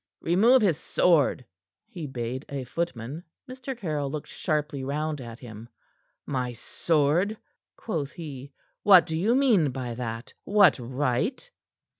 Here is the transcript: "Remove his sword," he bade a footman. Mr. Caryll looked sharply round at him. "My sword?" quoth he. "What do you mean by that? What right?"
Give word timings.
"Remove 0.21 0.63
his 0.63 0.79
sword," 0.79 1.45
he 1.85 2.07
bade 2.07 2.43
a 2.49 2.63
footman. 2.63 3.23
Mr. 3.47 3.77
Caryll 3.77 4.09
looked 4.09 4.29
sharply 4.29 4.83
round 4.83 5.21
at 5.21 5.39
him. 5.41 5.69
"My 6.25 6.53
sword?" 6.53 7.37
quoth 7.75 8.09
he. 8.13 8.51
"What 8.81 9.05
do 9.05 9.15
you 9.15 9.35
mean 9.35 9.69
by 9.69 9.93
that? 9.93 10.33
What 10.43 10.79
right?" 10.79 11.47